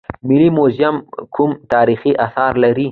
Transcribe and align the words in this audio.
ملي 0.27 0.49
موزیم 0.57 0.95
کوم 1.35 1.49
تاریخي 1.73 2.11
اثار 2.25 2.53
لري؟ 2.63 2.79